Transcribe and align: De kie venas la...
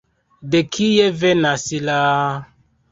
De 0.55 0.61
kie 0.77 1.05
venas 1.25 1.69
la... 1.87 2.01